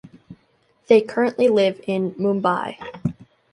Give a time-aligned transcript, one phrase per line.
[0.87, 2.75] They currently live in Mumbai.